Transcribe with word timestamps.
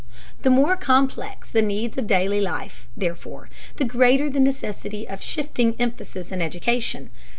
The 0.41 0.49
more 0.49 0.75
complex 0.75 1.51
the 1.51 1.61
needs 1.61 1.95
of 1.95 2.07
daily 2.07 2.41
life, 2.41 2.87
therefore, 2.97 3.51
the 3.75 3.85
greater 3.85 4.31
the 4.31 4.39
necessity 4.39 5.07
of 5.07 5.21
shifting 5.21 5.75
emphasis 5.77 6.31
in 6.31 6.41
education. 6.41 7.11